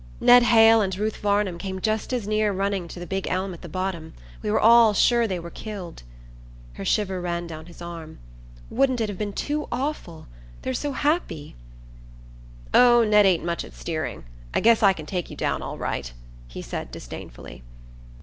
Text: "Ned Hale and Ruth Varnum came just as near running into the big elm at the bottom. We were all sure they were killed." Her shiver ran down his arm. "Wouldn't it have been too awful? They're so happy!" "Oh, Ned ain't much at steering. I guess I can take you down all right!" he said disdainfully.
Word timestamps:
"Ned 0.19 0.41
Hale 0.41 0.81
and 0.81 0.97
Ruth 0.97 1.17
Varnum 1.17 1.59
came 1.59 1.79
just 1.79 2.11
as 2.11 2.27
near 2.27 2.51
running 2.51 2.81
into 2.85 2.99
the 2.99 3.05
big 3.05 3.27
elm 3.27 3.53
at 3.53 3.61
the 3.61 3.69
bottom. 3.69 4.15
We 4.41 4.49
were 4.49 4.59
all 4.59 4.95
sure 4.95 5.27
they 5.27 5.37
were 5.37 5.51
killed." 5.51 6.01
Her 6.73 6.83
shiver 6.83 7.21
ran 7.21 7.45
down 7.45 7.67
his 7.67 7.83
arm. 7.83 8.17
"Wouldn't 8.71 8.99
it 8.99 9.09
have 9.09 9.19
been 9.19 9.31
too 9.31 9.67
awful? 9.71 10.25
They're 10.63 10.73
so 10.73 10.93
happy!" 10.93 11.55
"Oh, 12.73 13.03
Ned 13.03 13.27
ain't 13.27 13.45
much 13.45 13.63
at 13.63 13.75
steering. 13.75 14.23
I 14.55 14.59
guess 14.59 14.81
I 14.81 14.91
can 14.93 15.05
take 15.05 15.29
you 15.29 15.35
down 15.35 15.61
all 15.61 15.77
right!" 15.77 16.11
he 16.47 16.63
said 16.63 16.89
disdainfully. 16.91 17.61